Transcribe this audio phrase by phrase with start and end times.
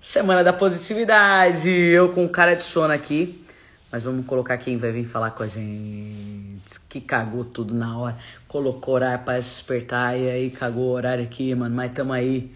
[0.00, 1.68] Semana da positividade.
[1.68, 3.44] Eu com cara de sono aqui.
[3.92, 6.80] Mas vamos colocar quem vai vir falar com a gente.
[6.88, 8.16] Que cagou tudo na hora.
[8.48, 11.76] Colocou horário pra despertar e aí cagou o horário aqui, mano.
[11.76, 12.50] Mas tamo aí.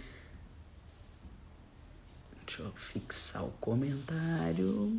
[2.47, 4.99] Deixa eu fixar o comentário.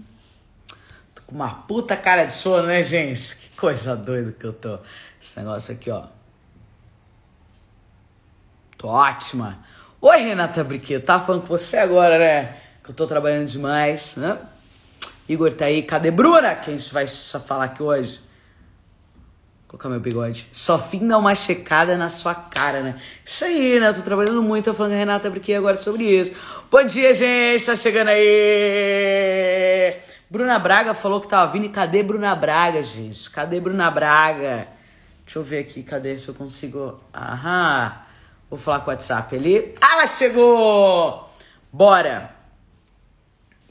[1.15, 3.37] Tô com uma puta cara de sono, né, gente?
[3.37, 4.77] Que coisa doida que eu tô.
[5.19, 6.05] Esse negócio aqui, ó.
[8.77, 9.64] Tô ótima.
[10.07, 10.99] Oi, Renata Briquet.
[10.99, 12.57] Tava falando com você agora, né?
[12.83, 14.37] Que eu tô trabalhando demais, né?
[15.27, 15.81] Igor tá aí.
[15.81, 16.53] Cadê Bruna?
[16.53, 18.19] Que a gente vai só falar aqui hoje.
[19.61, 20.47] Vou colocar meu bigode.
[20.51, 23.01] Só fim dá uma checada na sua cara, né?
[23.25, 23.91] Isso aí, né?
[23.93, 24.65] Tô trabalhando muito.
[24.65, 26.33] Tô falando com a Renata Briquet agora sobre isso.
[26.69, 27.65] Bom dia, gente.
[27.65, 29.95] Tá chegando aí.
[30.29, 31.65] Bruna Braga falou que tava vindo.
[31.65, 33.27] E cadê Bruna Braga, gente?
[33.31, 34.67] Cadê Bruna Braga?
[35.25, 35.81] Deixa eu ver aqui.
[35.81, 36.99] Cadê se eu consigo...
[37.11, 38.04] Aham.
[38.49, 39.75] Vou falar com o WhatsApp ali.
[39.81, 41.29] Ah, ela chegou!
[41.71, 42.33] Bora!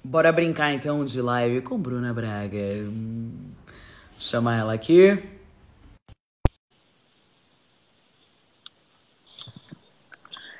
[0.02, 2.58] Bora brincar então de live com Bruna Braga.
[2.58, 3.54] Hum,
[4.18, 5.22] Chama ela aqui.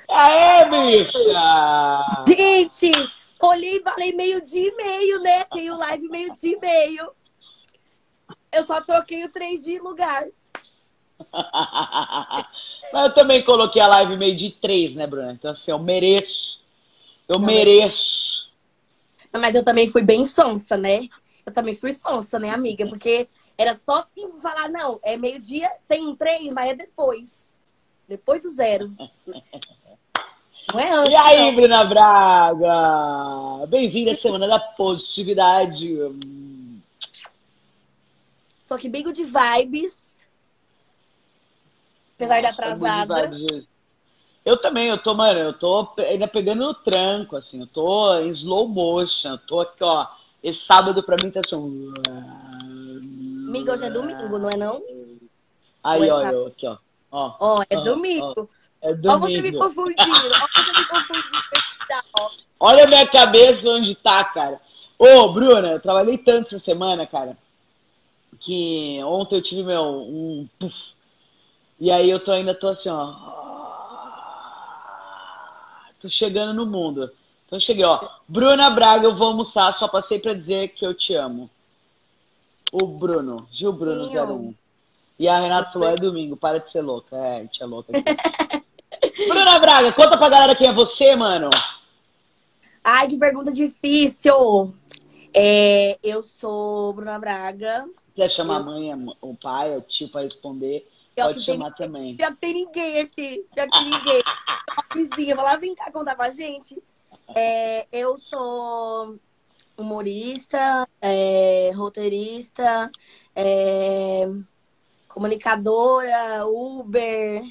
[0.07, 2.05] Aê, bicha!
[2.27, 2.91] Gente,
[3.41, 5.43] olhei e falei meio-dia e meio, né?
[5.45, 7.11] Tenho live meio-dia e meio.
[8.51, 10.25] Eu só troquei o três de lugar.
[12.93, 15.33] Mas eu também coloquei a live meio de três, né, Bruna?
[15.33, 16.59] Então, assim, eu mereço.
[17.27, 18.49] Eu Não, mereço.
[19.33, 21.07] Mas eu também fui bem sonsa, né?
[21.45, 22.87] Eu também fui sonsa, né, amiga?
[22.87, 23.27] Porque
[23.57, 24.05] era só
[24.41, 27.55] falar, não, é meio-dia, tem três, mas é depois.
[28.07, 28.91] Depois do zero.
[30.73, 31.11] Não é antes.
[31.11, 31.55] E aí, não.
[31.55, 33.65] Bruna Braga?
[33.67, 35.95] Bem-vinda à Semana da Positividade.
[38.67, 40.04] Tô aqui bem good vibes.
[42.15, 43.31] Apesar de atrasada.
[44.45, 48.29] Eu também, eu tô, mano, eu tô ainda pegando no tranco, assim, eu tô em
[48.29, 50.07] slow motion, eu tô aqui, ó.
[50.43, 51.55] Esse sábado pra mim tá assim.
[51.55, 51.91] um-
[53.47, 54.83] Amiga, hoje é domingo, não é não?
[55.83, 56.77] Aí, é ó, eu aqui, ó.
[57.11, 58.49] Ó, Ó, é ó, domingo.
[58.81, 59.57] é Ó você me domingo.
[59.59, 60.05] confundindo.
[60.05, 61.45] Ó você me confundindo.
[61.87, 62.29] Tá, ó.
[62.59, 64.59] Olha a minha cabeça onde tá, cara.
[64.97, 67.37] Ô, Bruna, eu trabalhei tanto essa semana, cara,
[68.39, 70.94] que ontem eu tive meu um puff.
[71.79, 73.13] E aí eu tô ainda tô assim, ó.
[76.01, 77.11] Tô chegando no mundo.
[77.45, 77.99] Então eu cheguei, ó.
[78.27, 81.49] Bruna Braga, eu vou almoçar, só passei pra dizer que eu te amo.
[82.71, 84.25] O Bruno, Gil Bruno Meu.
[84.25, 84.55] 01.
[85.17, 87.15] E a Renata falou, é domingo, para de ser louca.
[87.15, 87.93] É, a gente é louca.
[89.27, 91.49] Bruna Braga, conta pra galera quem é você, mano.
[92.83, 94.73] Ai, que pergunta difícil.
[95.33, 97.85] É, eu sou Bruna Braga.
[97.85, 101.41] Se quiser chamar a Eu- mãe, a m- o pai, o tio pra responder, pode
[101.41, 102.15] chamar também.
[102.15, 103.45] Que tem ninguém aqui.
[103.53, 104.23] Que tem ninguém.
[104.95, 106.81] Uma vizinha, vai lá vem cá contar pra gente.
[107.35, 109.17] É, eu sou
[109.77, 112.91] humorista, é, roteirista,
[113.35, 114.29] é,
[115.07, 117.43] comunicadora, Uber,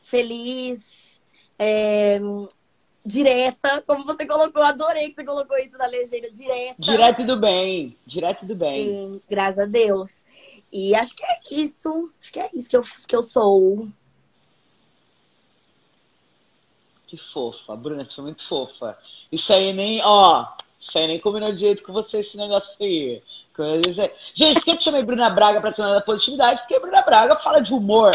[0.00, 1.22] feliz,
[1.58, 2.20] é,
[3.04, 6.76] direta, como você colocou, adorei que você colocou isso na legenda, direta.
[6.78, 8.84] Direto do bem, direto do bem.
[8.84, 10.24] Sim, graças a Deus.
[10.72, 12.10] E acho que é isso.
[12.20, 13.88] Acho que é isso que eu, que eu sou.
[17.06, 18.98] Que fofa, Bruna, você foi muito fofa.
[19.30, 20.46] Isso aí nem, ó,
[20.80, 23.22] isso aí nem combinou de jeito com você esse negócio aí.
[24.34, 26.60] Gente, por que eu chamei Bruna Braga pra Semana da Positividade?
[26.60, 28.12] Porque a Bruna Braga fala de humor.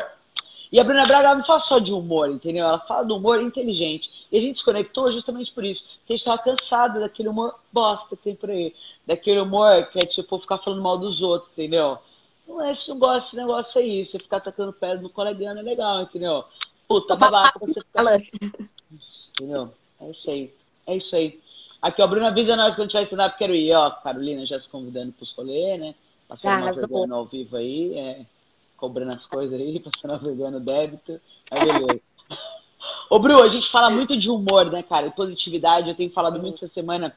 [0.72, 2.66] E a Bruna Braga não fala só de humor, entendeu?
[2.66, 4.10] Ela fala do humor inteligente.
[4.32, 5.84] E a gente se conectou justamente por isso.
[6.00, 8.76] Porque a gente tava cansado daquele humor bosta que tem por aí.
[9.06, 12.00] Daquele humor que é tipo ficar falando mal dos outros, entendeu?
[12.48, 14.06] Não é, não gosta desse negócio aí.
[14.06, 16.46] Você ficar tacando pedra no coleguinha não é legal, entendeu?
[16.88, 18.18] Puta babaca, você fica Fala.
[19.32, 19.74] Entendeu?
[20.00, 20.54] É isso aí.
[20.86, 21.40] É isso aí.
[21.82, 23.92] Aqui, ó, Bruna, avisa nós quando tiver stand-up, quero ir, ó.
[23.92, 25.96] Carolina já se convidando pros rolê, né?
[26.28, 26.88] Passando uma Arrasou.
[26.88, 28.26] vergonha ao vivo aí, é,
[28.76, 31.20] cobrando as coisas aí, passando uma vergonha no débito.
[31.52, 32.02] Aí, beleza.
[33.10, 35.08] Ô, Bru, a gente fala muito de humor, né, cara?
[35.08, 35.90] E positividade.
[35.90, 37.16] Eu tenho falado muito essa semana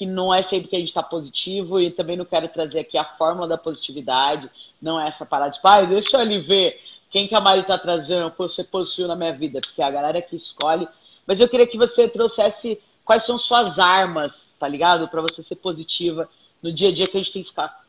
[0.00, 2.96] que não é sempre que a gente tá positivo e também não quero trazer aqui
[2.96, 4.48] a fórmula da positividade.
[4.80, 6.80] Não é essa parada de, pai, deixa eu ali ver
[7.10, 10.22] quem que a Mari tá trazendo, você positivo na minha vida, porque é a galera
[10.22, 10.88] que escolhe.
[11.26, 15.06] Mas eu queria que você trouxesse quais são suas armas, tá ligado?
[15.06, 16.26] Pra você ser positiva
[16.62, 17.84] no dia a dia que a gente tem que ficar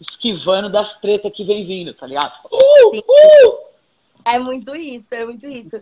[0.00, 2.32] esquivando das tretas que vem vindo, tá ligado?
[2.48, 3.65] Uh, uh!
[4.26, 5.80] É muito isso, é muito isso.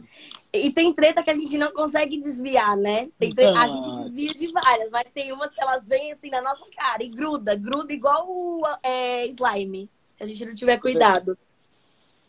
[0.52, 3.08] E tem treta que a gente não consegue desviar, né?
[3.19, 6.43] Tem treta, a gente desvia de várias, mas tem umas que elas vêm assim na
[6.43, 9.91] nossa cara e gruda, gruda igual o é, slime.
[10.19, 11.38] Se a gente não tiver cuidado.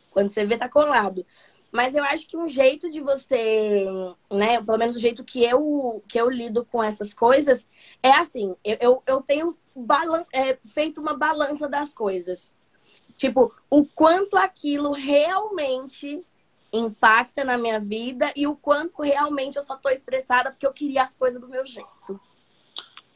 [0.09, 1.25] Quando você vê, tá colado.
[1.69, 3.85] Mas eu acho que um jeito de você,
[4.31, 7.67] né, pelo menos o jeito que eu, que eu lido com essas coisas,
[8.01, 12.54] é assim, eu, eu, eu tenho balan é, feito uma balança das coisas.
[13.17, 16.23] Tipo, o quanto aquilo realmente
[16.71, 21.03] impacta na minha vida e o quanto realmente eu só tô estressada porque eu queria
[21.03, 22.19] as coisas do meu jeito.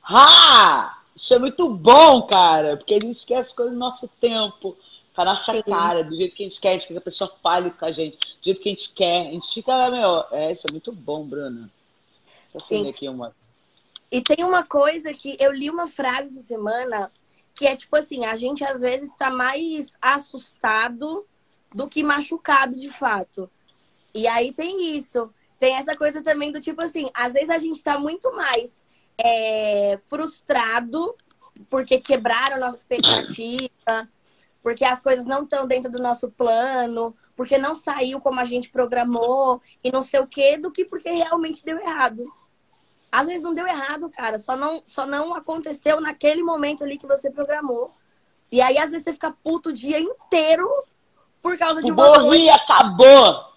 [0.03, 0.95] Ah!
[1.15, 4.77] Isso é muito bom, cara, porque a gente esquece coisas do nosso tempo,
[5.13, 5.63] com a nossa Sim.
[5.63, 8.45] cara, do jeito que a gente quer, que a pessoa fale com a gente, do
[8.45, 9.27] jeito que a gente quer.
[9.27, 11.69] A gente fica, meu, é, isso é muito bom, Bruna.
[12.65, 12.89] Sim.
[12.89, 13.35] Aqui uma...
[14.09, 17.11] E tem uma coisa que eu li uma frase essa semana
[17.59, 21.27] que é tipo assim, a gente às vezes está mais assustado
[21.75, 23.51] do que machucado de fato.
[24.15, 25.29] E aí tem isso.
[25.59, 29.99] Tem essa coisa também do tipo assim, às vezes a gente está muito mais é,
[30.07, 31.13] frustrado
[31.69, 34.09] porque quebraram nossa expectativa,
[34.63, 38.69] porque as coisas não estão dentro do nosso plano, porque não saiu como a gente
[38.69, 42.23] programou e não sei o quê, do que porque realmente deu errado.
[43.11, 47.07] Às vezes não deu errado, cara, só não, só não aconteceu naquele momento ali que
[47.07, 47.93] você programou.
[48.51, 50.67] E aí, às vezes, você fica puto o dia inteiro
[51.41, 52.53] por causa de uma coisa.
[52.53, 53.49] acabou!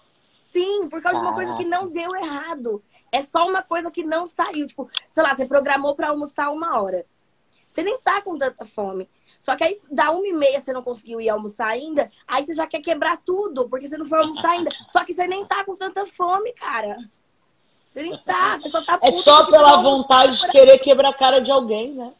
[0.51, 1.19] Sim, por causa Caraca.
[1.19, 2.83] de uma coisa que não deu errado.
[3.11, 4.67] É só uma coisa que não saiu.
[4.67, 7.05] Tipo, sei lá, você programou para almoçar uma hora.
[7.67, 9.09] Você nem tá com tanta fome.
[9.39, 12.11] Só que aí, da uma e meia, você não conseguiu ir almoçar ainda.
[12.27, 14.69] Aí você já quer quebrar tudo, porque você não foi almoçar ainda.
[14.91, 16.97] Só que você nem tá com tanta fome, cara.
[17.93, 21.39] Você nem tá, você só tá É só pela vontade de querer quebrar a cara
[21.39, 22.11] de alguém, né?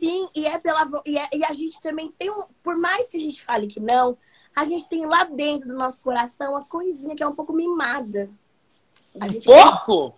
[0.00, 3.18] Sim, e é pela e, é, e a gente também tem um, por mais que
[3.18, 4.16] a gente fale que não,
[4.54, 8.30] a gente tem lá dentro do nosso coração uma coisinha que é um pouco mimada.
[9.20, 10.14] A gente Porco!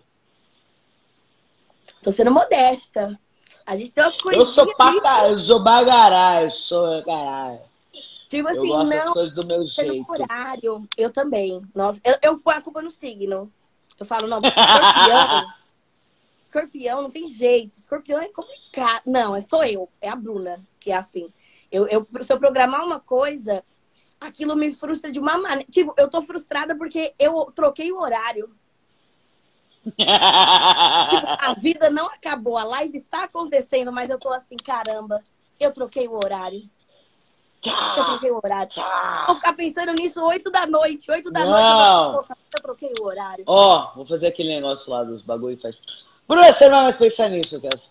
[2.00, 3.18] Tô sendo modesta.
[3.66, 4.38] A gente tem uma coisa.
[4.38, 7.60] Eu sou pata, eu sou bagará, eu sou caralho.
[8.28, 9.12] Tipo assim, eu não.
[9.12, 10.08] coisas do meu jeito.
[10.08, 10.88] horário.
[10.96, 11.60] Eu também.
[11.74, 13.52] Nossa, eu, eu ponho a culpa no signo.
[13.98, 15.46] Eu falo, não, porque escorpião.
[16.46, 17.74] escorpião não tem jeito.
[17.74, 19.02] Escorpião é complicado.
[19.06, 19.88] Não, é só eu.
[20.00, 21.32] É a Bruna, que é assim.
[21.70, 23.62] Eu, eu, se eu programar uma coisa,
[24.20, 25.70] aquilo me frustra de uma maneira.
[25.70, 28.50] Tipo, eu tô frustrada porque eu troquei o horário.
[29.96, 35.24] a vida não acabou, a live está acontecendo, mas eu tô assim, caramba,
[35.58, 36.68] eu troquei o horário.
[37.66, 38.72] Eu troquei o horário.
[39.26, 41.10] Vou ficar pensando nisso 8 da noite.
[41.10, 42.12] 8 da não.
[42.12, 42.28] noite.
[42.30, 43.44] Eu, troquei o horário.
[43.46, 45.80] Ó, oh, vou fazer aquele negócio lá dos bagulho e faz.
[46.26, 47.82] Bruno, você não vai mais pensar nisso, Kessa.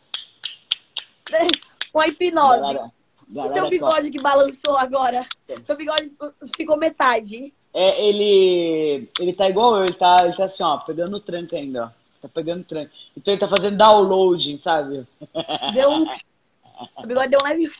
[1.91, 2.61] Com a hipnose.
[2.61, 2.91] Galera,
[3.27, 5.25] galera, seu bigode que balançou agora?
[5.65, 6.11] Seu bigode
[6.55, 7.53] ficou metade.
[7.73, 11.85] É, ele, ele tá igual eu, ele tá, ele tá assim, ó, pegando tranco ainda,
[11.85, 11.89] ó.
[12.21, 12.91] Tá pegando tranco.
[13.15, 15.05] Então ele tá fazendo downloading, sabe?
[15.73, 16.05] Deu um.
[16.95, 17.71] O bigode deu um leve.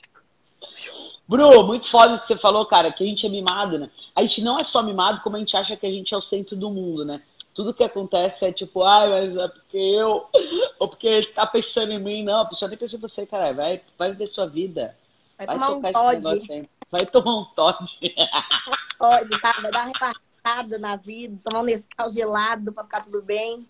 [1.28, 3.90] Bru, muito foda o que você falou, cara, que a gente é mimado, né?
[4.16, 6.22] A gente não é só mimado, como a gente acha que a gente é o
[6.22, 7.22] centro do mundo, né?
[7.54, 10.26] Tudo que acontece é tipo, ai, mas é porque eu,
[10.80, 12.24] ou porque ele tá pensando em mim.
[12.24, 13.52] Não, a pessoa nem pensa em você, cara.
[13.52, 14.96] Vai, vai ver sua vida.
[15.38, 16.70] Vai, vai tomar um Todd.
[16.90, 18.00] Vai tomar um Todd.
[18.98, 19.62] Todd, sabe?
[19.64, 20.14] Vai dar uma
[20.48, 23.68] relaxada na vida, tomar um Nescau gelado pra ficar tudo bem.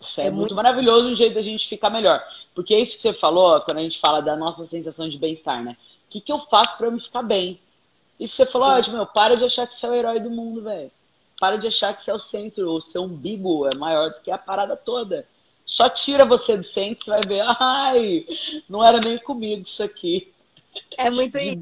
[0.00, 2.22] Isso é, é muito, muito maravilhoso o jeito da gente ficar melhor.
[2.54, 5.62] Porque é isso que você falou, quando a gente fala da nossa sensação de bem-estar,
[5.62, 5.76] né?
[6.16, 7.60] O que, que eu faço para eu me ficar bem?
[8.18, 10.62] Isso você falou, ó, meu, para de achar que você é o herói do mundo,
[10.62, 10.90] velho.
[11.38, 14.30] Para de achar que você é o centro, o seu umbigo é maior do que
[14.30, 15.28] a parada toda.
[15.66, 18.24] Só tira você do centro, você vai ver, ai,
[18.66, 20.32] não era nem comigo isso aqui.
[20.96, 21.58] É muito isso.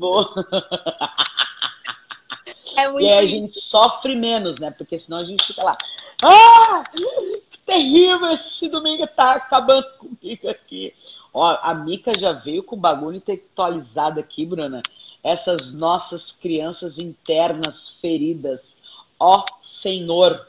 [2.77, 4.71] É muito e aí a gente sofre menos, né?
[4.71, 5.77] Porque senão a gente fica lá.
[6.23, 6.85] Ah!
[6.93, 8.31] Que terrível!
[8.31, 10.95] Esse domingo tá acabando comigo aqui.
[11.35, 14.81] Ó, a Mica já veio com o bagulho intelectualizado aqui, Bruna.
[15.23, 18.79] Essas nossas crianças internas feridas.
[19.19, 19.45] Ó
[19.85, 20.47] Senhor!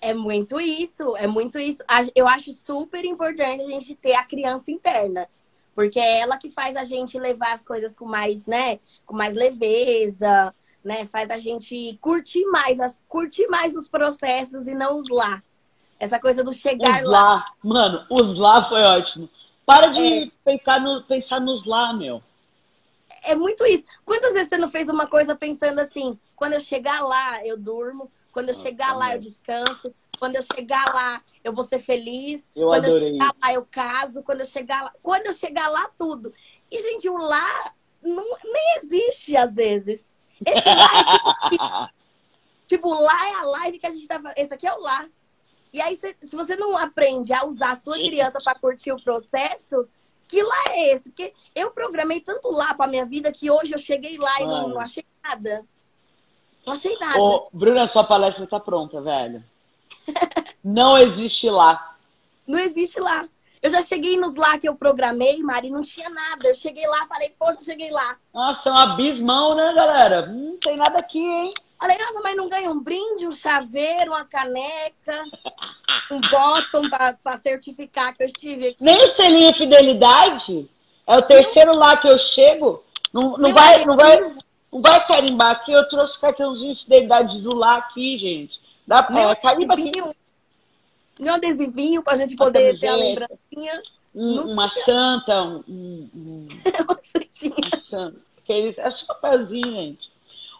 [0.00, 1.82] É muito isso, é muito isso.
[2.14, 5.28] Eu acho super importante a gente ter a criança interna.
[5.74, 8.80] Porque é ela que faz a gente levar as coisas com mais, né?
[9.06, 10.52] Com mais leveza,
[10.84, 11.04] né?
[11.04, 15.42] Faz a gente curtir mais, as, curtir mais os processos e não os lá.
[15.98, 17.22] Essa coisa do chegar os lá.
[17.22, 17.46] lá.
[17.62, 19.28] Mano, os lá foi ótimo.
[19.68, 20.30] Para de é.
[20.42, 22.22] pensar, no, pensar nos lá, meu.
[23.22, 23.84] É muito isso.
[24.02, 28.10] Quantas vezes você não fez uma coisa pensando assim, quando eu chegar lá, eu durmo,
[28.32, 29.94] quando eu Nossa, chegar lá, eu descanso.
[30.18, 32.50] Quando eu chegar lá, eu vou ser feliz.
[32.56, 34.22] Eu quando adorei eu chegar lá, eu caso.
[34.22, 36.32] Quando eu chegar lá, quando eu chegar lá, tudo.
[36.72, 40.16] E, gente, o lá não, nem existe às vezes.
[40.46, 44.38] Esse lá é tipo, tipo, lá é a live que a gente tá fazendo.
[44.38, 45.06] Esse aqui é o lá.
[45.72, 49.02] E aí, se, se você não aprende a usar a sua criança para curtir o
[49.02, 49.88] processo,
[50.26, 51.10] que lá é esse?
[51.10, 54.68] Porque eu programei tanto lá para minha vida que hoje eu cheguei lá e não,
[54.68, 55.64] não achei nada.
[56.66, 57.18] Não achei nada.
[57.18, 59.42] Ô, Bruna, sua palestra tá pronta, velho.
[60.62, 61.96] Não existe lá.
[62.46, 63.26] Não existe lá.
[63.62, 66.46] Eu já cheguei nos lá que eu programei, Mari, não tinha nada.
[66.46, 68.16] Eu cheguei lá, falei, poxa, cheguei lá.
[68.32, 70.26] Nossa, é um abismão, né, galera?
[70.26, 71.54] Não tem nada aqui, hein?
[71.78, 75.24] Falei, nossa, mas não ganha um brinde, um chaveiro, uma caneca,
[76.10, 78.82] um bottom pra, pra certificar que eu estive aqui.
[78.82, 80.68] Nem o selinho fidelidade.
[81.06, 82.82] É o terceiro lá que eu chego.
[83.12, 84.20] Não, não, vai, não, vai,
[84.72, 85.72] não vai carimbar aqui.
[85.72, 88.60] Eu trouxe cartãozinho de fidelidade do lá aqui, gente.
[88.86, 89.82] Dá pra Meu é, carimba aqui.
[89.88, 90.14] adesivinho,
[91.20, 93.82] meu adesivinho pra gente poder ter a lembrancinha.
[94.14, 94.84] Um- uma tinha.
[94.84, 96.48] santa, um, um, um-
[96.88, 97.54] Você tinha.
[97.54, 98.16] um santa.
[98.38, 100.07] Aqueles, é só papelzinho, gente.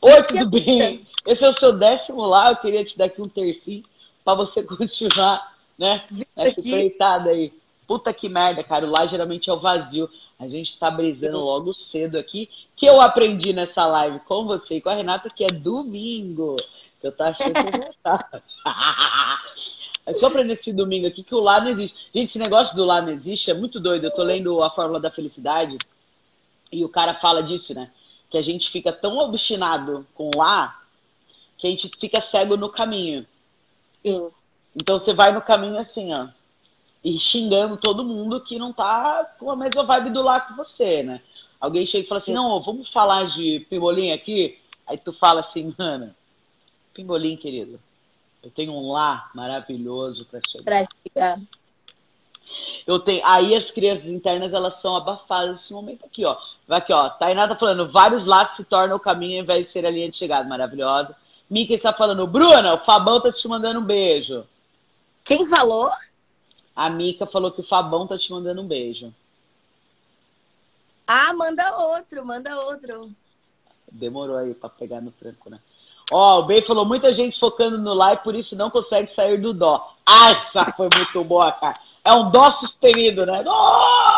[0.00, 1.06] Oi, tudo bem?
[1.26, 2.50] Esse é o seu décimo lá.
[2.50, 3.84] Eu queria te dar aqui um tercinho
[4.24, 6.04] pra você continuar, né?
[6.36, 6.68] Aqui.
[6.68, 7.52] empreitada aí.
[7.86, 8.86] Puta que merda, cara.
[8.86, 10.08] O lá geralmente é o vazio.
[10.38, 12.48] A gente tá brisando logo cedo aqui.
[12.76, 16.56] Que eu aprendi nessa live com você e com a Renata, que é domingo.
[17.02, 18.42] Eu tô achando que eu gostava.
[20.06, 21.96] É só aprender esse domingo aqui que o lá não existe.
[22.14, 24.04] Gente, esse negócio do lá não existe é muito doido.
[24.04, 25.76] Eu tô lendo a Fórmula da Felicidade
[26.70, 27.90] e o cara fala disso, né?
[28.30, 30.80] Que a gente fica tão obstinado com o lá
[31.56, 33.26] que a gente fica cego no caminho.
[34.04, 34.30] Sim.
[34.76, 36.28] Então você vai no caminho assim, ó.
[37.02, 41.02] E xingando todo mundo que não tá com a mesma vibe do lá que você,
[41.02, 41.20] né?
[41.60, 44.58] Alguém chega e fala assim, não, vamos falar de pimbolim aqui?
[44.86, 46.14] Aí tu fala assim, mano,
[46.94, 47.80] pimbolim, querido,
[48.42, 50.64] eu tenho um lá maravilhoso pra chegar.
[50.64, 51.40] Pra chegar.
[52.86, 53.24] Eu tenho.
[53.26, 56.36] Aí as crianças internas elas são abafadas nesse momento aqui, ó.
[56.68, 57.08] Vai aqui, ó.
[57.08, 60.10] Tainá tá falando, vários laços se tornam o caminho ao invés de ser a linha
[60.10, 60.46] de chegada.
[60.46, 61.16] Maravilhosa.
[61.48, 64.44] Mika está falando, Bruna, o Fabão tá te mandando um beijo.
[65.24, 65.90] Quem falou?
[66.76, 69.12] A Mica falou que o Fabão tá te mandando um beijo.
[71.06, 73.10] Ah, manda outro, manda outro.
[73.90, 75.58] Demorou aí pra pegar no tranco, né?
[76.10, 79.38] Ó, o Ben falou, muita gente focando no lá e por isso não consegue sair
[79.38, 79.94] do dó.
[80.04, 81.78] Acha, foi muito boa, cara.
[82.04, 83.42] É um dó sustenido, né?
[83.42, 84.17] Dó!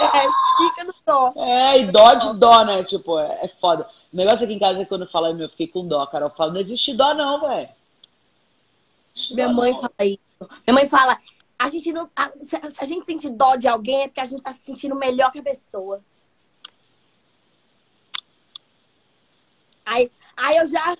[0.00, 0.26] É,
[0.56, 1.32] fica no dó.
[1.36, 2.84] É, e dó de dó, né?
[2.84, 3.88] Tipo, é, é foda.
[4.12, 6.26] O negócio aqui em casa é quando eu falo, meu, eu fiquei com dó, cara.
[6.26, 7.68] Eu falo, não existe dó, não, velho.
[9.32, 10.20] Minha mãe fala isso.
[10.66, 11.18] Minha mãe fala,
[11.58, 12.10] a gente não.
[12.16, 14.94] a- se, a, gente sentir dó de alguém é porque a gente tá se sentindo
[14.94, 16.00] melhor que a pessoa.
[19.84, 20.96] Aí, aí eu já.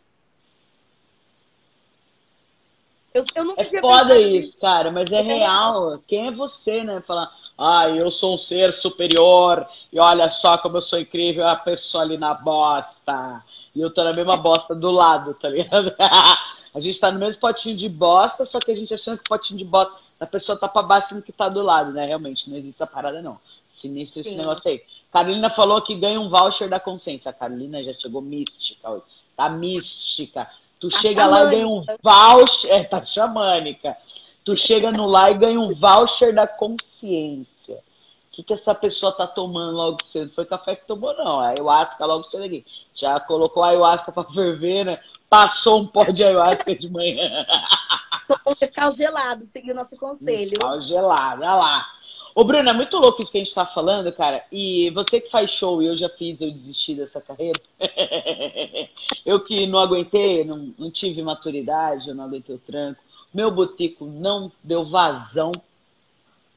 [3.12, 5.99] Eu, eu nunca É foda pensado isso, cara, mas é real.
[6.07, 7.02] Quem é você, né?
[7.07, 7.30] Falar,
[7.62, 12.02] ah, eu sou um ser superior e olha só como eu sou incrível, a pessoa
[12.02, 13.45] ali na bosta.
[13.75, 15.95] E eu tô na mesma bosta do lado, tá ligado?
[16.75, 19.29] a gente tá no mesmo potinho de bosta, só que a gente achando que o
[19.29, 22.07] potinho de bosta da pessoa tá pra baixo do que tá do lado, né?
[22.07, 23.38] Realmente, não existe essa parada, não.
[23.76, 24.37] Sinistro esse Sim.
[24.37, 24.83] negócio aí.
[25.12, 27.31] Carolina falou que ganha um voucher da consciência.
[27.31, 29.05] A Carolina já chegou mística hoje.
[29.37, 30.49] Tá mística.
[30.79, 32.71] Tu Tá chega lá e ganha um voucher.
[32.71, 33.97] É, tá xamânica.
[34.50, 37.76] Tu chega no lá e ganha um voucher da consciência.
[37.76, 40.33] O que, que essa pessoa tá tomando logo cedo?
[40.35, 41.38] Foi café que tomou, não.
[41.38, 42.66] A ayahuasca logo cedo aqui.
[42.97, 45.00] Já colocou a ayahuasca pra ferver, né?
[45.28, 47.47] Passou um pó de ayahuasca de manhã.
[48.45, 50.59] um pescal gelado, seguir o nosso conselho.
[50.61, 51.87] Sal gelado, olha lá.
[52.35, 54.45] Ô, Bruna, é muito louco isso que a gente tá falando, cara.
[54.50, 57.61] E você que faz show e eu já fiz, eu desisti dessa carreira.
[59.25, 63.00] eu que não aguentei, não, não tive maturidade, eu não aguentei o tranco.
[63.33, 65.53] Meu botico não deu vazão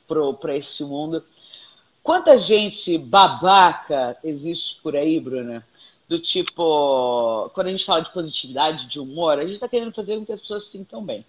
[0.07, 1.23] pro, pra esse mundo.
[2.01, 5.65] Quanta gente babaca existe por aí, Bruna?
[6.09, 10.17] Do tipo, quando a gente fala de positividade, de humor, a gente tá querendo fazer
[10.17, 11.25] com que as pessoas se sintam bem.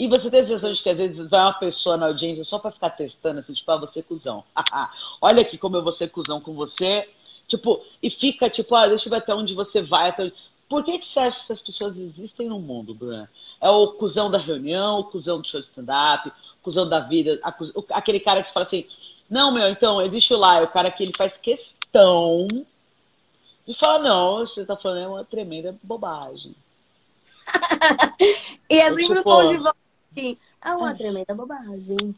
[0.00, 2.58] E você tem a sensação de que às vezes vai uma pessoa na audiência só
[2.58, 4.44] pra ficar testando, assim, tipo, ah, você é cuzão.
[5.20, 7.08] Olha aqui como eu vou ser cuzão com você.
[7.46, 10.10] Tipo, e fica tipo, ah, deixa eu ver até onde você vai.
[10.10, 10.34] Até onde...
[10.68, 13.28] Por que, que você acha que essas pessoas existem no mundo, Bruna?
[13.60, 17.38] É o cuzão da reunião, o cuzão do show de stand-up, o cuzão da vida,
[17.42, 18.86] a o- aquele cara que fala assim,
[19.28, 22.48] não, meu, então, existe o lá, é o cara que ele faz questão
[23.66, 26.54] de falar, não, você tá falando é uma tremenda bobagem.
[28.70, 29.74] E é sempre tipo, tom de voz
[30.16, 30.38] assim.
[30.62, 32.14] É uma tremenda bobagem.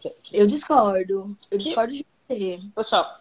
[0.00, 1.36] Que- Eu discordo.
[1.50, 2.60] Eu discordo de você.
[2.74, 3.20] Pessoal,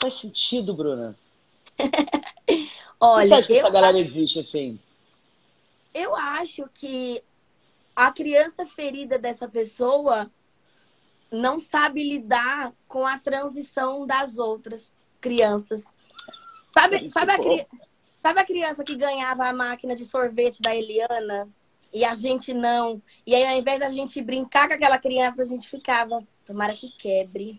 [0.00, 1.16] faz sentido, Bruna?
[1.78, 1.86] Por
[2.46, 2.68] que você
[3.00, 4.78] Olha, acha que essa galera existe assim?
[5.96, 7.22] Eu acho que
[7.94, 10.30] a criança ferida dessa pessoa
[11.32, 15.84] não sabe lidar com a transição das outras crianças.
[16.74, 17.38] Sabe, sabe, a,
[18.22, 21.48] sabe a criança que ganhava a máquina de sorvete da Eliana
[21.92, 23.00] e a gente não?
[23.26, 26.90] E aí, ao invés da gente brincar com aquela criança, a gente ficava, tomara que
[26.98, 27.56] quebre.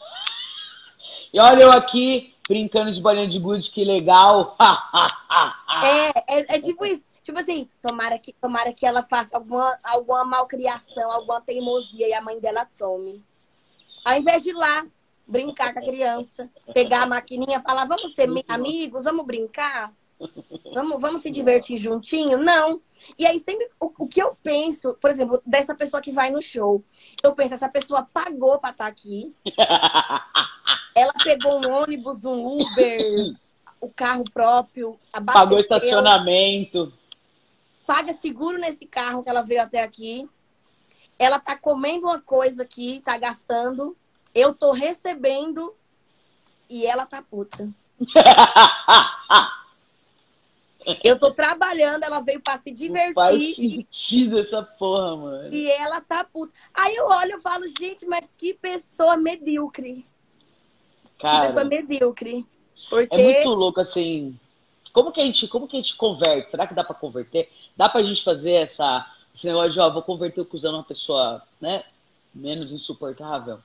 [1.33, 4.55] E olha eu aqui brincando de bolinha de gude, que legal.
[5.83, 7.03] é, é, é tipo isso.
[7.27, 12.21] Tipo assim, tomara que, tomara que ela faça alguma, alguma malcriação, alguma teimosia e a
[12.21, 13.21] mãe dela tome.
[14.05, 14.87] Ao invés de ir lá
[15.27, 19.91] brincar com a criança, pegar a maquininha, falar, vamos ser amigos, vamos brincar,
[20.73, 22.37] vamos, vamos se divertir juntinho?
[22.37, 22.79] Não.
[23.19, 26.41] E aí sempre o, o, que eu penso, por exemplo, dessa pessoa que vai no
[26.41, 26.81] show,
[27.21, 29.35] eu penso, essa pessoa pagou para estar tá aqui.
[30.95, 33.35] Ela pegou um ônibus, um Uber,
[33.81, 36.93] o carro próprio, abasteceu, pagou estacionamento.
[37.87, 40.29] Paga seguro nesse carro que ela veio até aqui.
[41.17, 43.97] Ela tá comendo uma coisa aqui, tá gastando
[44.37, 45.73] eu tô recebendo
[46.69, 47.67] e ela tá puta.
[51.03, 53.13] Eu tô trabalhando, ela veio pra se divertir.
[53.13, 55.53] Não faz sentido essa porra, mano.
[55.53, 56.53] E ela tá puta.
[56.73, 60.05] Aí eu olho e falo, gente, mas que pessoa medíocre.
[61.19, 62.45] Cara, que pessoa medíocre.
[62.89, 63.15] Porque...
[63.17, 64.39] É muito louco, assim.
[64.93, 66.51] Como que, a gente, como que a gente converte?
[66.51, 67.49] Será que dá pra converter?
[67.75, 71.43] Dá pra gente fazer essa, esse negócio de, ó, vou converter o cuzão numa pessoa,
[71.61, 71.83] né?
[72.33, 73.59] Menos insuportável?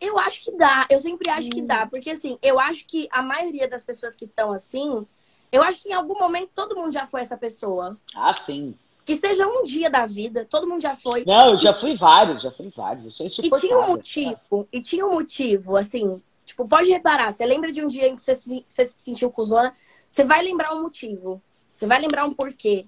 [0.00, 1.50] Eu acho que dá, eu sempre acho hum.
[1.50, 5.06] que dá, porque assim, eu acho que a maioria das pessoas que estão assim,
[5.50, 7.96] eu acho que em algum momento todo mundo já foi essa pessoa.
[8.14, 8.74] Ah, sim.
[9.04, 11.24] Que seja um dia da vida, todo mundo já foi.
[11.24, 13.18] Não, eu já fui vários, já fui vários.
[13.20, 17.46] Eu sou E tinha um motivo, e tinha um motivo, assim, tipo, pode reparar, você
[17.46, 19.74] lembra de um dia em que você se, você se sentiu cuzona,
[20.06, 22.86] você vai lembrar um motivo, você vai lembrar um porquê.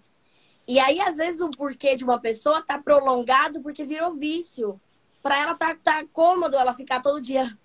[0.66, 4.80] E aí, às vezes, o porquê de uma pessoa tá prolongado porque virou vício
[5.22, 7.56] pra ela tá, tá cômodo ela ficar todo dia.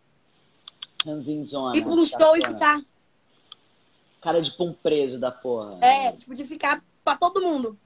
[1.06, 1.82] Ranzinzona.
[1.82, 2.82] Pra um show e ficar.
[4.22, 5.78] Cara de pum preso da porra.
[5.82, 7.78] É, tipo, de ficar pra todo mundo.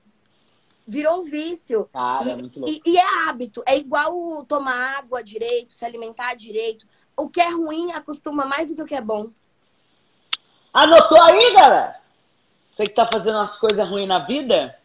[0.86, 1.89] Virou um vício.
[1.91, 2.81] Cara, e, é muito louco.
[2.86, 3.63] E, e, é hábito.
[3.65, 6.88] É igual tomar água direito, se alimentar direito.
[7.15, 9.31] O que é ruim acostuma mais do que o que é bom.
[10.77, 12.00] Anotou aí, galera?
[12.72, 14.77] Você que tá fazendo as coisas ruins na vida?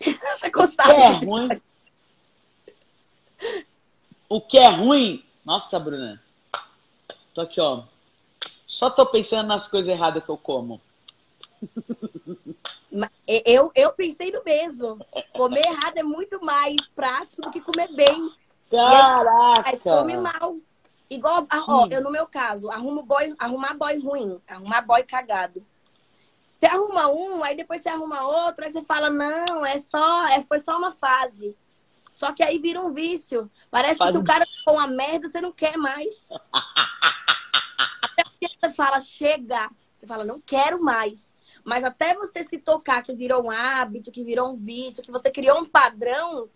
[0.00, 0.94] Você consegue.
[0.94, 1.62] O que é ruim.
[4.30, 5.24] O que é ruim.
[5.44, 6.18] Nossa, Bruna.
[7.34, 7.82] Tô aqui, ó.
[8.66, 10.80] Só tô pensando nas coisas erradas que eu como.
[13.26, 15.04] Eu, eu pensei no mesmo.
[15.34, 18.32] Comer errado é muito mais prático do que comer bem.
[18.70, 19.62] Caraca!
[19.66, 20.56] Mas come mal.
[21.08, 25.64] Igual, ó, eu no meu caso, arrumo boy, arrumar boy ruim, arrumar boy cagado.
[26.58, 30.42] Você arruma um, aí depois você arruma outro, aí você fala, não, é só, é,
[30.42, 31.56] foi só uma fase.
[32.10, 33.50] Só que aí vira um vício.
[33.70, 34.10] Parece Faz...
[34.10, 36.30] que se o cara for uma merda, você não quer mais.
[38.00, 39.70] até que você fala, chega.
[39.96, 41.34] Você fala, não quero mais.
[41.62, 45.30] Mas até você se tocar que virou um hábito, que virou um vício, que você
[45.30, 46.48] criou um padrão.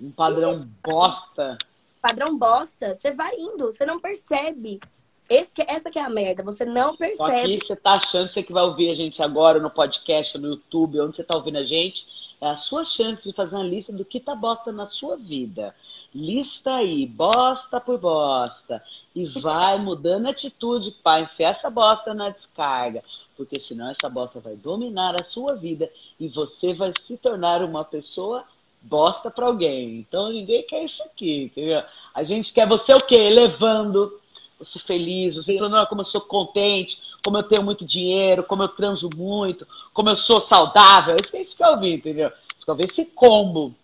[0.00, 0.52] Um padrão
[0.82, 1.58] bosta.
[2.04, 2.94] Padrão bosta.
[2.94, 4.78] Você vai indo, você não percebe.
[5.26, 7.16] Esse que, essa que é a merda, você não percebe.
[7.16, 10.48] Só que você tá achando, você que vai ouvir a gente agora no podcast, no
[10.48, 12.06] YouTube, onde você tá ouvindo a gente,
[12.42, 15.74] é a sua chance de fazer uma lista do que tá bosta na sua vida.
[16.14, 18.84] Lista aí, bosta por bosta.
[19.14, 23.02] E vai mudando a atitude para enfiar essa bosta na descarga.
[23.34, 25.90] Porque senão essa bosta vai dominar a sua vida
[26.20, 28.44] e você vai se tornar uma pessoa
[28.84, 29.98] bosta para alguém.
[29.98, 31.44] Então ninguém quer isso aqui.
[31.44, 31.82] Entendeu?
[32.14, 33.16] A gente quer você o quê?
[33.16, 34.20] Elevando
[34.64, 38.62] sou feliz, você falando, não, como eu sou contente, como eu tenho muito dinheiro, como
[38.62, 41.16] eu transo muito, como eu sou saudável.
[41.22, 42.30] Isso é isso que eu vi, entendeu?
[42.30, 43.74] Você quer ver esse combo.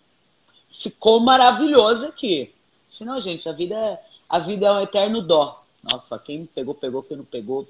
[0.72, 2.52] Esse combo maravilhoso aqui.
[2.90, 5.62] Senão, gente, a vida, é, a vida é um eterno dó.
[5.82, 7.68] Nossa, quem pegou, pegou, quem não pegou.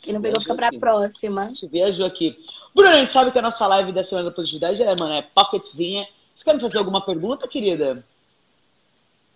[0.00, 0.78] Quem não pegou, fica pra aqui.
[0.78, 1.42] próxima.
[1.42, 2.38] A gente viajou aqui.
[2.74, 5.22] Bruno, a gente sabe que a nossa live da Semana da Positividade é, mano, é
[5.22, 6.06] pocketzinha.
[6.34, 8.04] Você quer me fazer alguma pergunta, querida?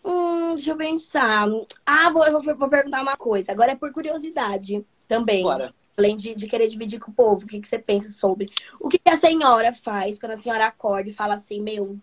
[0.04, 1.48] Hum, deixa eu pensar.
[1.84, 3.52] Ah, vou, vou, vou perguntar uma coisa.
[3.52, 5.42] Agora é por curiosidade também.
[5.42, 5.74] Bora.
[5.98, 8.50] Além de, de querer dividir com o povo, o que, que você pensa sobre.
[8.80, 11.98] O que, que a senhora faz quando a senhora acorda e fala assim, meu,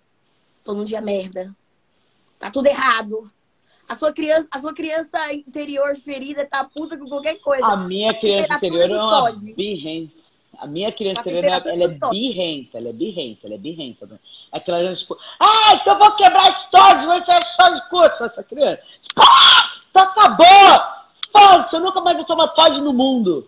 [0.63, 1.55] tô num dia merda.
[2.37, 3.31] Tá tudo errado.
[3.87, 7.65] A sua criança, a sua criança interior ferida tá puta com qualquer coisa.
[7.65, 10.18] A minha criança interior é uma birrenta.
[10.59, 14.19] A minha criança interior, ela é birrenta, ela é birrenta, ela é birrenta.
[14.51, 18.43] Aquela gente, tipo, ah, então eu vou quebrar stories, vou enfiar só de curso essa
[18.43, 18.81] criança.
[19.01, 20.99] Tipo, ah, então acabou!
[21.31, 23.47] Foda-se, eu nunca mais vou tomar Todd no mundo.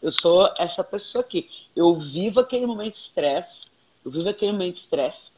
[0.00, 1.48] Eu sou essa pessoa aqui.
[1.74, 3.66] Eu vivo aquele momento de estresse,
[4.04, 5.32] eu vivo aquele momento de estresse.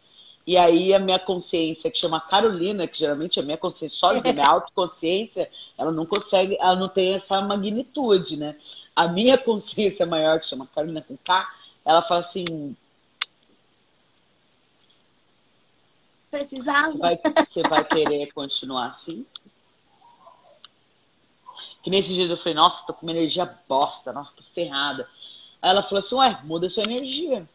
[0.46, 4.46] E aí a minha consciência, que chama Carolina, que geralmente é minha consciência sozinha, minha
[4.46, 8.54] autoconsciência, ela não consegue, ela não tem essa magnitude, né?
[8.96, 11.48] A minha consciência maior, que chama Carolina com K,
[11.84, 12.74] ela fala assim,
[16.36, 16.92] Precisava.
[16.92, 19.24] Você vai, você vai querer continuar assim?
[21.82, 25.08] Que nesses dias eu falei, nossa, tô com uma energia bosta, nossa, tô ferrada.
[25.62, 27.48] Aí ela falou assim, ué, muda sua energia.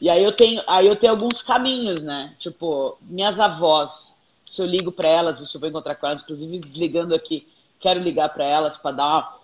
[0.00, 2.34] E aí eu tenho, aí eu tenho alguns caminhos, né?
[2.40, 4.14] Tipo, minhas avós,
[4.50, 7.46] se eu ligo para elas, se eu vou encontrar com elas, inclusive desligando aqui,
[7.78, 9.38] quero ligar para elas para dar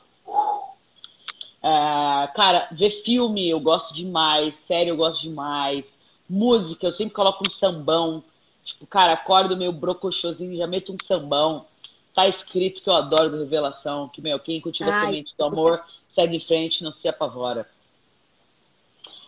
[1.63, 5.87] é, cara, ver filme eu gosto demais, série eu gosto demais,
[6.29, 8.23] música eu sempre coloco um sambão.
[8.65, 11.67] Tipo, cara, acordo meio brocochosinho, já meto um sambão.
[12.15, 15.83] Tá escrito que eu adoro do Revelação, que, meu, quem cultiva a semente do amor,
[16.09, 17.69] segue em frente, não se apavora.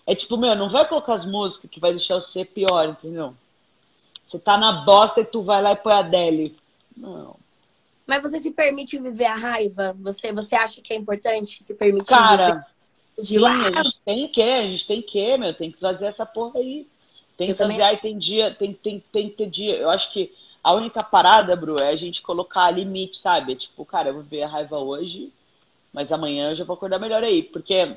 [0.07, 3.35] É tipo, meu, não vai colocar as músicas que vai deixar você pior, entendeu?
[4.25, 6.57] Você tá na bosta e tu vai lá e põe a Adele.
[6.97, 7.37] Não.
[8.13, 9.97] Mas você se permite viver a raiva?
[10.01, 12.67] Você, você acha que é importante se permitir Cara,
[13.19, 13.69] de lá?
[13.69, 16.87] a gente tem que, a gente tem que, meu, tem que fazer essa porra aí.
[17.39, 19.77] Tem que fazer, aí tem dia, tem, tem, tem que ter dia.
[19.77, 20.31] Eu acho que
[20.63, 23.57] a única parada, Bru, é a gente colocar limite, sabe?
[23.57, 25.33] Tipo, cara, eu vou ver a raiva hoje,
[25.91, 27.43] mas amanhã eu já vou acordar melhor aí.
[27.43, 27.97] Porque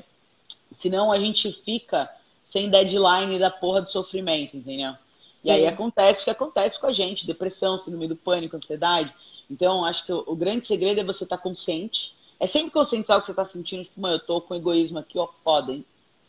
[0.72, 2.10] senão a gente fica
[2.46, 4.94] sem deadline da porra do sofrimento, entendeu?
[5.44, 9.14] E aí acontece o que acontece com a gente, depressão, síndrome do pânico, ansiedade.
[9.50, 12.12] Então, acho que o, grande segredo é você estar tá consciente.
[12.38, 13.84] É sempre conscientizar o que você está sentindo.
[13.84, 15.84] Tipo, mano, eu tô com egoísmo aqui, ó, foda, hein?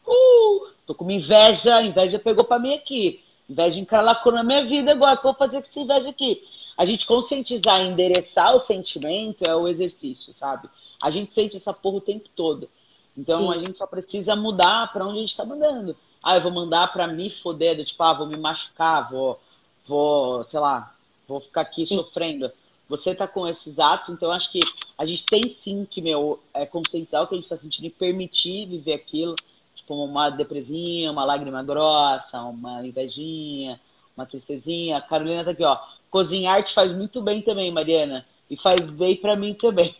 [0.05, 3.21] Uh, tô com uma inveja, inveja pegou pra mim aqui.
[3.49, 6.43] Inveja encalacou na minha vida agora, o que eu vou fazer com essa inveja aqui?
[6.77, 10.69] A gente conscientizar, endereçar o sentimento é o exercício, sabe?
[11.01, 12.69] A gente sente essa porra o tempo todo.
[13.17, 13.53] Então Sim.
[13.53, 15.95] a gente só precisa mudar para onde a gente tá mandando.
[16.21, 19.39] Ah, eu vou mandar para me foder, do tipo, ah, vou me machucar, vou,
[19.87, 20.93] vou, sei lá,
[21.27, 21.95] vou ficar aqui Sim.
[21.95, 22.51] sofrendo
[22.89, 24.59] você tá com esses atos, então acho que
[24.97, 27.89] a gente tem sim que, meu, é, conscientizar o que a gente tá sentindo e
[27.89, 29.35] permitir viver aquilo,
[29.75, 33.79] tipo uma depresinha, uma lágrima grossa, uma invejinha,
[34.15, 34.97] uma tristezinha.
[34.97, 35.77] A Carolina tá aqui, ó.
[36.09, 38.25] Cozinhar te faz muito bem também, Mariana.
[38.49, 39.95] E faz bem para mim também.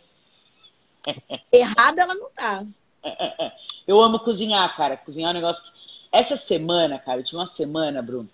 [1.52, 2.64] Errada ela não tá.
[3.86, 4.96] Eu amo cozinhar, cara.
[4.96, 5.62] Cozinhar é um negócio.
[6.10, 8.28] Essa semana, cara, eu tive uma semana, Bruno,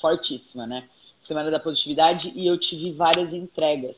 [0.00, 0.88] fortíssima, né?
[1.30, 3.94] Semana da Positividade, e eu tive várias entregas.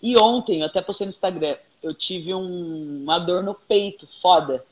[0.00, 4.64] E ontem, eu até postei no Instagram, eu tive um, uma dor no peito, foda.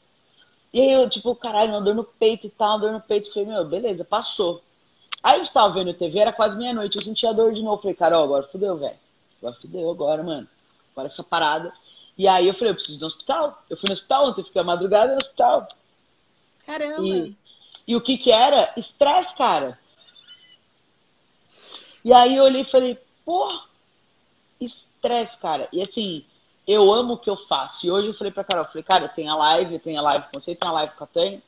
[0.72, 3.32] E aí eu, tipo, caralho, uma dor no peito e tal, uma dor no peito.
[3.32, 4.62] Falei, meu, beleza, passou.
[5.24, 7.82] Aí a gente tava vendo TV, era quase meia-noite, eu senti a dor de novo.
[7.82, 8.96] Falei, Carol, agora fudeu, velho.
[9.42, 10.46] Agora fudeu, agora, mano.
[10.92, 11.72] Agora essa parada.
[12.16, 13.60] E aí eu falei, eu preciso ir no hospital.
[13.68, 15.66] Eu fui no hospital ontem, fiquei a madrugada no hospital.
[16.64, 17.08] Caramba!
[17.08, 17.36] E,
[17.88, 18.72] e o que que era?
[18.76, 19.76] Estresse, cara.
[22.08, 23.46] E aí eu olhei e falei, pô,
[24.58, 25.68] estresse, cara.
[25.70, 26.24] E assim,
[26.66, 27.84] eu amo o que eu faço.
[27.84, 30.40] E hoje eu falei pra Carol, falei, cara, tem a live, tem a live com
[30.40, 31.42] você, tem a live com a Tânia.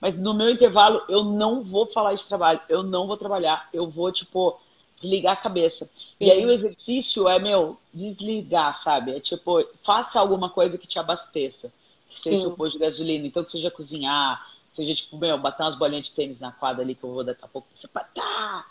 [0.00, 3.90] Mas no meu intervalo eu não vou falar de trabalho, eu não vou trabalhar, eu
[3.90, 4.58] vou, tipo,
[4.98, 5.84] desligar a cabeça.
[5.84, 5.92] Sim.
[6.18, 9.14] E aí o exercício é, meu, desligar, sabe?
[9.14, 11.70] É tipo, faça alguma coisa que te abasteça.
[12.08, 13.26] Que seja o posto de gasolina.
[13.26, 16.94] Então, que seja cozinhar, seja, tipo, meu, bater umas bolinhas de tênis na quadra ali
[16.94, 17.68] que eu vou daqui a pouco.
[17.76, 18.64] Você tá!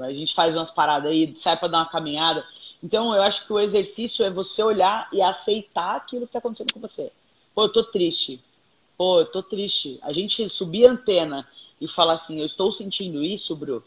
[0.00, 2.44] A gente faz umas paradas aí, sai para dar uma caminhada.
[2.82, 6.72] Então, eu acho que o exercício é você olhar e aceitar aquilo que está acontecendo
[6.72, 7.10] com você.
[7.54, 8.42] Pô, eu tô triste.
[8.96, 9.98] Pô, eu tô triste.
[10.02, 11.46] A gente subir a antena
[11.80, 13.82] e falar assim, eu estou sentindo isso, Bru.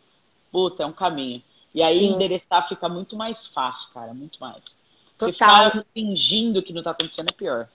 [0.51, 1.41] Puta, é um caminho.
[1.73, 2.13] E aí Sim.
[2.13, 4.61] endereçar fica muito mais fácil, cara, muito mais.
[5.17, 5.31] Total.
[5.71, 7.69] Ficar fingindo que não tá acontecendo é pior.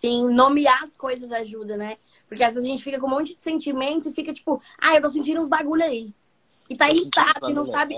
[0.00, 1.96] Sim, nomear as coisas ajuda, né?
[2.28, 4.94] Porque às vezes a gente fica com um monte de sentimento e fica tipo, ah,
[4.94, 6.12] eu tô sentindo uns bagulho aí
[6.68, 7.94] e tá irritado e não sabe,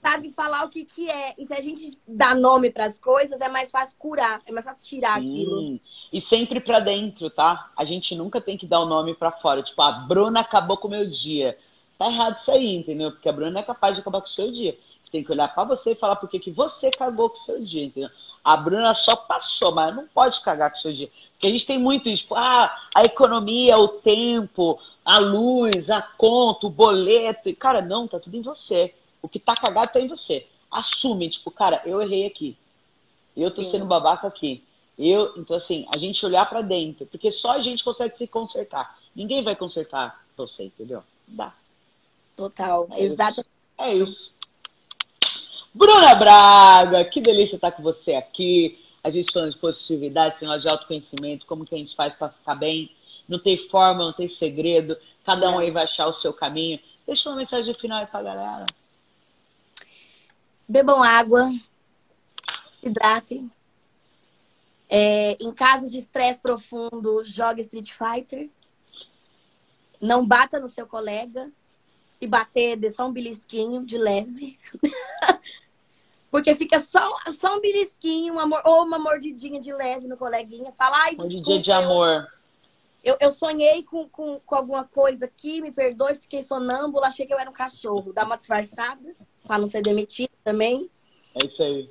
[0.00, 1.34] sabe falar o que, que é.
[1.38, 4.64] E se a gente dá nome para as coisas, é mais fácil curar, é mais
[4.64, 5.26] fácil tirar Sim.
[5.26, 5.80] aquilo.
[6.12, 7.70] E sempre para dentro, tá?
[7.76, 9.62] A gente nunca tem que dar o nome para fora.
[9.62, 11.58] Tipo, a Bruna acabou com o meu dia.
[11.98, 13.10] Tá errado isso aí, entendeu?
[13.10, 14.78] Porque a Bruna é capaz de acabar com o seu dia.
[15.02, 17.64] Você tem que olhar para você e falar por que você cagou com o seu
[17.64, 18.10] dia, entendeu?
[18.46, 21.10] A Bruna só passou, mas não pode cagar com o seu dia.
[21.32, 26.00] Porque a gente tem muito isso, tipo, ah, a economia, o tempo, a luz, a
[26.00, 27.48] conta, o boleto.
[27.48, 28.94] E, cara, não, tá tudo em você.
[29.20, 30.46] O que tá cagado tá em você.
[30.70, 32.56] Assume, tipo, cara, eu errei aqui.
[33.36, 33.72] Eu tô Sim.
[33.72, 34.62] sendo babaca aqui.
[34.96, 38.96] Eu, então assim, a gente olhar para dentro, porque só a gente consegue se consertar.
[39.12, 41.02] Ninguém vai consertar você, entendeu?
[41.26, 41.52] Dá.
[42.36, 43.40] Total, é exato.
[43.40, 43.50] Isso.
[43.76, 44.32] É isso.
[45.76, 48.82] Bruna Braga, que delícia estar com você aqui.
[49.04, 52.90] A gente falando de positividade, de autoconhecimento, como que a gente faz para ficar bem
[53.28, 54.96] não tem forma, não tem segredo.
[55.24, 56.78] Cada um aí vai achar o seu caminho.
[57.06, 58.66] Deixa uma mensagem final aí pra galera.
[60.66, 61.50] Bebam água,
[62.82, 63.50] hidratem.
[64.88, 68.48] É, em caso de estresse profundo, jogue Street Fighter.
[70.00, 71.50] Não bata no seu colega.
[72.06, 74.58] Se bater, dê só um belisquinho de leve.
[76.30, 80.72] Porque fica só, só um belisquinho, um amor, ou uma mordidinha de leve no coleguinha.
[80.72, 81.32] Fala, ai, desculpa.
[81.34, 82.26] Mordidinha de amor.
[83.02, 87.32] Eu, eu sonhei com, com, com alguma coisa aqui, me perdoe, fiquei sonâmbula, achei que
[87.32, 88.12] eu era um cachorro.
[88.12, 89.14] Dá uma disfarçada,
[89.46, 90.90] pra não ser demitido também.
[91.40, 91.88] É isso aí.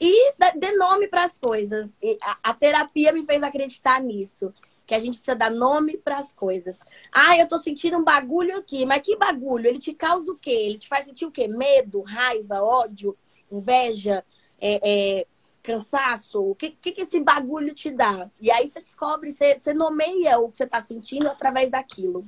[0.00, 1.92] E dê nome para as coisas.
[2.22, 4.52] A, a, terapia me fez acreditar nisso.
[4.84, 6.80] Que a gente precisa dar nome para as coisas.
[7.12, 8.84] Ah, eu tô sentindo um bagulho aqui.
[8.84, 9.66] Mas que bagulho?
[9.66, 10.50] Ele te causa o quê?
[10.50, 11.48] Ele te faz sentir o quê?
[11.48, 13.16] Medo, raiva, ódio,
[13.50, 14.24] inveja,
[14.60, 14.80] é,
[15.20, 15.26] é,
[15.62, 16.40] cansaço?
[16.40, 18.30] O que, que, que esse bagulho te dá?
[18.40, 22.24] E aí você descobre, você, você nomeia o que você tá sentindo através daquilo.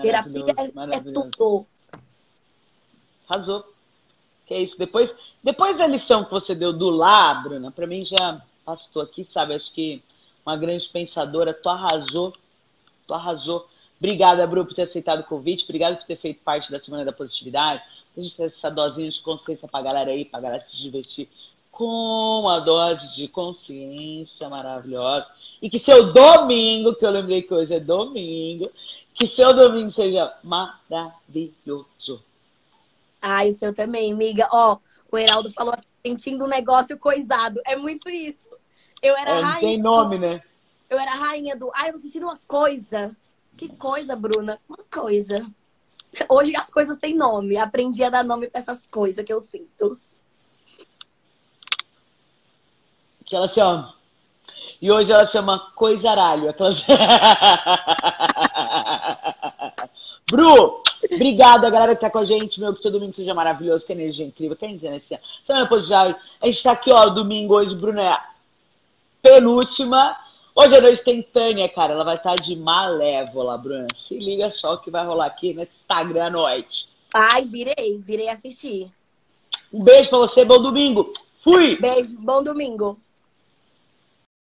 [0.00, 0.54] Terapia
[0.92, 1.66] é, tudo.
[3.28, 3.64] Arrasou.
[4.46, 4.78] Que é isso.
[4.78, 9.24] Depois, depois da lição que você deu do lá, Bruna, para mim já passou aqui,
[9.24, 9.54] sabe?
[9.54, 10.02] Acho que
[10.44, 12.32] uma grande pensadora, tu arrasou.
[13.06, 13.68] Tu arrasou.
[13.98, 15.64] Obrigada, Bru, por ter aceitado o convite.
[15.64, 17.82] Obrigada por ter feito parte da Semana da Positividade.
[18.16, 21.28] A gente ter essa dosinha de consciência pra galera aí, pra galera se divertir
[21.70, 25.26] com a dose de consciência maravilhosa.
[25.62, 28.70] E que seu domingo, que eu lembrei que hoje é domingo,
[29.14, 31.86] que seu domingo seja maravilhoso.
[33.22, 34.48] Ai, o seu também, amiga.
[34.52, 34.78] Ó,
[35.10, 37.60] o Heraldo falou sentindo um negócio coisado.
[37.66, 38.48] É muito isso.
[39.02, 39.60] Eu era é, rainha.
[39.60, 40.42] Tem nome, né?
[40.88, 41.70] Eu era rainha do.
[41.74, 43.16] Ai, eu vou sentindo uma coisa.
[43.56, 44.58] Que coisa, Bruna?
[44.68, 45.46] Uma coisa.
[46.28, 47.56] Hoje as coisas têm nome.
[47.56, 49.98] Aprendi a dar nome para essas coisas que eu sinto.
[53.24, 53.94] Que ela chama.
[54.80, 56.48] E hoje ela chama Coisaralho.
[56.50, 56.84] Aquelas...
[60.30, 62.60] Bru, obrigada, galera que tá com a gente.
[62.60, 64.56] Meu, que seu domingo seja maravilhoso, que energia incrível.
[64.56, 65.00] Quer dizer, né?
[65.44, 66.16] Semana depois já.
[66.40, 68.18] A gente tá aqui, ó, domingo hoje, Bruno é
[69.22, 70.16] penúltima.
[70.54, 71.92] Hoje à noite tem Tânia, cara.
[71.92, 73.86] Ela vai estar tá de malévola, Bruna.
[73.96, 76.88] Se liga só o que vai rolar aqui no Instagram à noite.
[77.14, 78.90] Ai, virei, virei assistir.
[79.72, 81.12] Um beijo pra você, bom domingo.
[81.42, 81.78] Fui!
[81.80, 82.98] Beijo, bom domingo.